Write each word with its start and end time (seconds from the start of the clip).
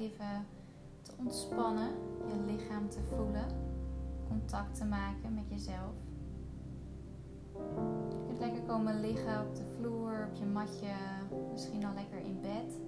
even 0.00 0.46
te 1.02 1.12
ontspannen, 1.18 1.90
je 2.26 2.52
lichaam 2.52 2.88
te 2.88 3.00
voelen, 3.00 3.46
contact 4.28 4.74
te 4.74 4.84
maken 4.84 5.34
met 5.34 5.48
jezelf. 5.48 5.94
Je 8.08 8.24
kunt 8.26 8.38
lekker 8.38 8.62
komen 8.62 9.00
liggen 9.00 9.46
op 9.46 9.54
de 9.54 9.64
vloer, 9.76 10.28
op 10.30 10.34
je 10.34 10.46
matje, 10.46 10.94
misschien 11.52 11.84
al 11.84 11.94
lekker 11.94 12.18
in 12.18 12.40
bed. 12.40 12.78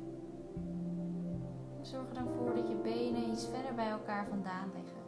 Zorg 1.81 2.09
er 2.09 2.15
dan 2.15 2.29
voor 2.37 2.55
dat 2.55 2.69
je 2.69 2.75
benen 2.75 3.31
iets 3.31 3.47
verder 3.47 3.75
bij 3.75 3.91
elkaar 3.91 4.27
vandaan 4.27 4.71
liggen. 4.75 5.03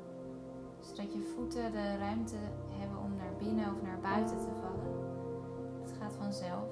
Zodat 0.81 1.13
je 1.13 1.33
voeten 1.35 1.73
de 1.73 1.97
ruimte 1.99 2.37
hebben 2.71 2.99
om 2.99 3.17
naar 3.17 3.37
binnen 3.39 3.75
of 3.75 3.83
naar 3.83 4.01
buiten 4.01 4.39
te 4.39 4.51
vallen. 4.61 5.13
Het 5.83 5.93
gaat 6.01 6.17
vanzelf. 6.17 6.69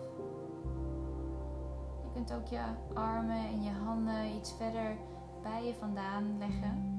Je 2.03 2.11
kunt 2.13 2.33
ook 2.33 2.47
je 2.47 2.63
armen 2.95 3.47
en 3.47 3.63
je 3.63 3.71
handen 3.71 4.35
iets 4.37 4.53
verder 4.53 4.97
bij 5.43 5.67
je 5.67 5.75
vandaan 5.75 6.39
leggen. 6.39 6.91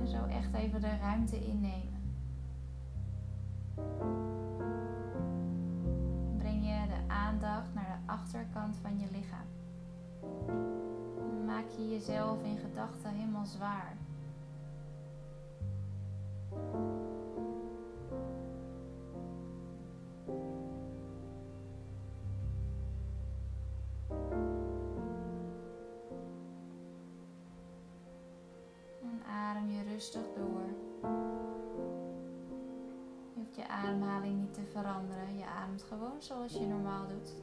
En 0.00 0.06
zo 0.06 0.24
echt 0.24 0.54
even 0.54 0.80
de 0.80 0.96
ruimte 0.96 1.46
innemen. 1.46 2.14
Breng 6.38 6.64
je 6.64 6.86
de 6.88 7.12
aandacht 7.12 7.74
naar 7.74 8.00
de 8.06 8.12
achterkant 8.12 8.76
van 8.82 8.98
je 8.98 9.06
lichaam. 9.10 9.48
maak 11.46 11.68
je 11.76 11.88
jezelf 11.88 12.42
in 12.42 12.58
gedachten 12.58 13.10
helemaal 13.14 13.46
zwaar. 13.46 13.96
Rustig 30.00 30.32
door. 30.36 30.62
Je 33.34 33.40
hoeft 33.40 33.56
je 33.56 33.68
ademhaling 33.68 34.40
niet 34.40 34.54
te 34.54 34.64
veranderen. 34.72 35.38
Je 35.38 35.46
ademt 35.46 35.82
gewoon 35.82 36.22
zoals 36.22 36.52
je 36.52 36.66
normaal 36.66 37.06
doet. 37.08 37.34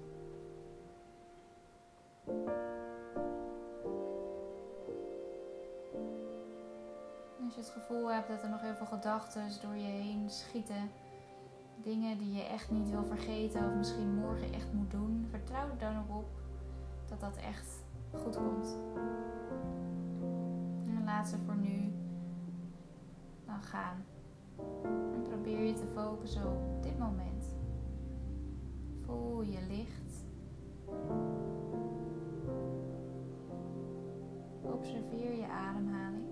Als 7.44 7.56
je 7.56 7.62
het 7.62 7.70
gevoel 7.70 8.12
hebt 8.12 8.28
dat 8.28 8.44
er 8.44 8.50
nog 8.50 8.62
heel 8.62 8.76
veel 8.76 8.86
gedachten 8.86 9.50
door 9.62 9.76
je 9.76 9.92
heen 9.92 10.30
schieten, 10.30 10.92
dingen 11.76 12.18
die 12.18 12.34
je 12.34 12.44
echt 12.44 12.72
niet 12.72 12.90
wil 12.90 13.04
vergeten 13.04 13.68
of 13.68 13.74
misschien 13.74 14.16
morgen 14.16 14.54
echt 14.54 14.74
moet 14.74 14.92
doen, 14.92 15.28
vertrouw 15.30 15.70
er 15.70 15.78
dan 15.78 16.18
op 16.18 16.30
dat 17.10 17.20
dat 17.20 17.38
echt 17.38 17.84
goed 18.14 18.36
komt. 18.36 18.78
En 20.88 21.04
laat 21.06 21.28
ze 21.28 21.38
voor 21.46 21.56
nu 21.56 21.87
gaan. 23.62 24.06
En 25.14 25.22
probeer 25.22 25.64
je 25.64 25.74
te 25.74 25.88
focussen 25.94 26.46
op 26.46 26.84
dit 26.84 26.98
moment. 27.00 27.56
Voel 29.02 29.42
je 29.42 29.60
licht. 29.68 30.26
Observeer 34.62 35.36
je 35.36 35.48
ademhaling. 35.48 36.26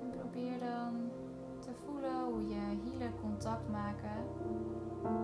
En 0.00 0.10
probeer 0.10 0.58
dan 0.58 1.10
te 1.58 1.70
voelen 1.84 2.24
hoe 2.24 2.48
je 2.48 2.78
hielen 2.84 3.12
contact 3.20 3.68
maken 3.68 4.24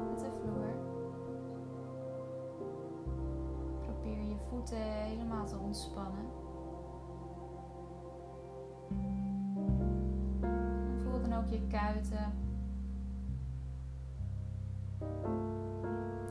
met 0.08 0.18
de 0.18 0.30
vloer. 0.40 0.74
Probeer 3.80 4.22
je 4.22 4.36
voeten 4.48 4.82
helemaal 4.82 5.46
te 5.46 5.58
ontspannen. 5.58 6.47
Je 11.58 11.66
kuiten, 11.66 12.32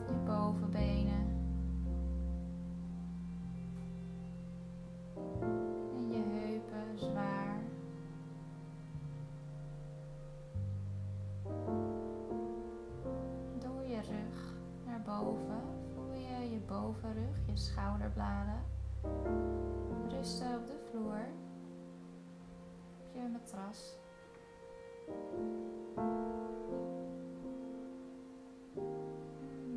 je 0.06 0.14
bovenbenen 0.24 1.26
en 5.96 6.08
je 6.08 6.22
heupen 6.26 6.98
zwaar. 6.98 7.60
Door 13.58 13.84
je 13.86 14.00
rug 14.00 14.54
naar 14.86 15.02
boven 15.02 15.62
voel 15.94 16.12
je 16.12 16.50
je 16.50 16.60
bovenrug, 16.66 17.46
je 17.46 17.56
schouderbladen 17.56 18.62
rusten 20.08 20.56
op 20.56 20.66
de 20.66 20.78
vloer, 20.90 21.26
op 22.98 23.14
je 23.14 23.28
matras. 23.32 23.96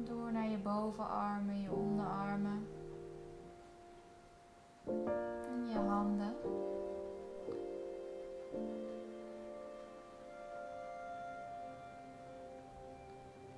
Door 0.04 0.32
naar 0.32 0.50
je 0.50 0.58
bovenarmen, 0.58 1.62
je 1.62 1.72
onderarmen. 1.72 2.68
En 4.86 5.70
je 5.70 5.80
handen. 5.88 6.34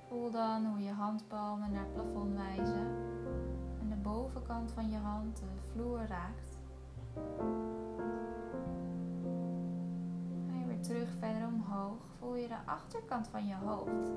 Voel 0.08 0.30
dan 0.30 0.66
hoe 0.66 0.82
je 0.82 0.92
handpalmen 0.92 1.72
naar 1.72 1.84
het 1.84 1.92
plafond 1.92 2.34
wijzen 2.34 2.86
en 3.80 3.88
de 3.88 3.96
bovenkant 4.02 4.72
van 4.72 4.90
je 4.90 4.98
hand 4.98 5.36
de 5.36 5.70
vloer 5.72 6.06
raakt 6.06 6.58
voel 12.24 12.36
je 12.36 12.48
de 12.48 12.66
achterkant 12.66 13.28
van 13.28 13.46
je 13.46 13.54
hoofd. 13.54 14.12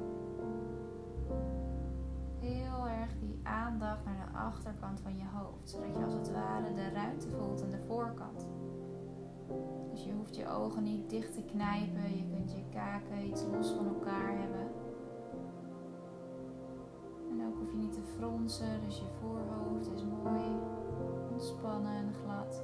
Heel 2.40 2.88
erg 2.88 3.20
die 3.20 3.40
aandacht 3.44 4.06
naar 4.06 4.26
de 4.26 4.38
achterkant 4.38 5.00
van 5.00 5.18
je 5.18 5.24
hoofd, 5.34 5.70
zodat 5.70 5.96
je 5.96 6.04
als 6.04 6.14
het 6.14 6.32
ware 6.32 6.74
de 6.74 6.90
ruimte 6.90 7.30
voelt 7.30 7.64
aan 7.64 7.70
de 7.70 7.84
voorkant. 7.88 8.48
Dus 9.92 10.04
je 10.04 10.14
hoeft 10.14 10.36
je 10.36 10.50
ogen 10.50 10.84
niet 10.84 11.10
dicht 11.10 11.34
te 11.34 11.44
knijpen, 11.44 12.18
je 12.18 12.28
kunt 12.34 12.52
je 12.52 12.64
kaken 12.70 13.28
iets 13.28 13.44
los 13.52 13.72
van 13.72 13.88
elkaar 13.88 14.38
hebben. 14.40 14.68
En 17.30 17.46
ook 17.48 17.58
hoef 17.60 17.72
je 17.72 17.78
niet 17.78 17.94
te 17.94 18.04
fronsen, 18.18 18.82
dus 18.86 18.98
je 18.98 19.08
voorhoofd 19.20 19.92
is 19.92 20.04
mooi 20.04 20.60
ontspannen 21.32 21.96
en 21.96 22.14
glad. 22.24 22.64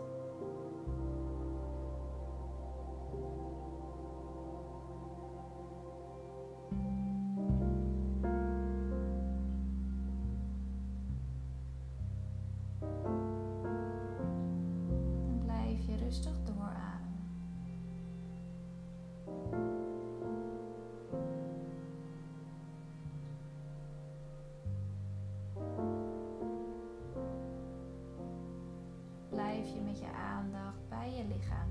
Blijf 29.63 29.75
je 29.75 29.81
met 29.81 29.99
je 29.99 30.11
aandacht 30.11 30.89
bij 30.89 31.11
je 31.11 31.23
lichaam. 31.35 31.69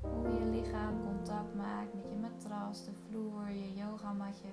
Hoe 0.00 0.34
je 0.34 0.44
lichaam 0.44 1.04
contact 1.04 1.54
maakt 1.54 1.94
met 1.94 2.08
je 2.08 2.16
matras, 2.16 2.84
de 2.84 2.90
vloer, 3.08 3.50
je 3.50 3.74
yogamatje. 3.74 4.48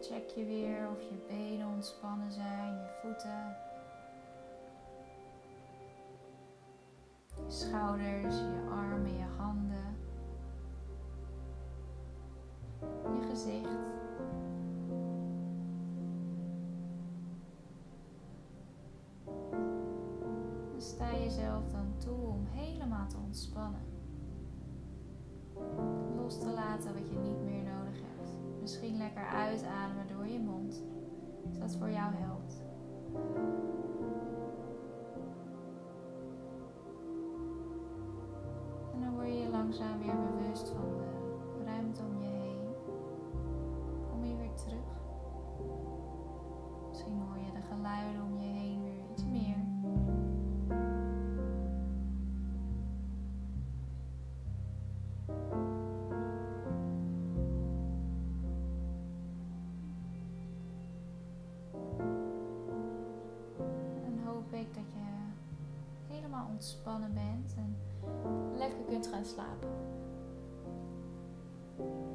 check 0.00 0.28
je 0.28 0.44
weer 0.44 0.88
of 0.90 1.02
je 1.02 1.26
benen 1.28 1.66
ontspannen 1.66 2.32
zijn, 2.32 2.74
je 2.74 2.98
voeten. 3.02 3.73
Je 7.46 7.50
schouders, 7.50 8.38
je 8.38 8.70
armen, 8.70 9.16
je 9.16 9.24
handen, 9.36 9.96
je 12.80 13.26
gezicht. 13.30 13.68
En 20.74 20.82
sta 20.82 21.12
jezelf 21.12 21.68
dan 21.68 21.94
toe 21.96 22.26
om 22.26 22.46
helemaal 22.50 23.06
te 23.06 23.16
ontspannen. 23.24 23.80
Los 26.16 26.38
te 26.38 26.50
laten 26.50 26.94
wat 26.94 27.08
je 27.08 27.18
niet 27.18 27.44
meer 27.44 27.62
nodig 27.62 28.00
hebt. 28.16 28.32
Misschien 28.60 28.96
lekker 28.96 29.26
uitademen 29.26 30.06
door 30.08 30.26
je 30.26 30.38
mond, 30.38 30.82
als 31.44 31.58
dat 31.58 31.76
voor 31.76 31.90
jou 31.90 32.14
helpt. 32.14 32.62
Langzaam 39.78 39.98
weer 39.98 40.20
bewust 40.20 40.68
van 40.68 40.90
de 41.58 41.64
ruimte 41.64 42.02
om 42.02 42.22
je 42.22 42.28
heen. 42.28 42.74
Kom 44.10 44.24
je 44.24 44.36
weer 44.36 44.54
terug. 44.54 45.00
Misschien 46.88 47.20
hoor 47.20 47.38
je 47.38 47.52
de 47.52 47.74
geluiden 47.74 48.22
om 48.22 48.38
je 48.38 48.46
heen 48.46 48.82
weer 48.82 49.10
iets 49.12 49.24
meer. 49.24 49.56
En 64.04 64.18
hoop 64.24 64.52
ik 64.52 64.74
dat 64.74 64.92
je 64.92 65.02
helemaal 66.14 66.46
ontspannen 66.50 67.14
bent 67.14 67.54
en 67.56 67.73
lekker 69.24 69.34
kunt 69.34 69.36
gaan 69.36 69.60
slapen. 71.76 72.13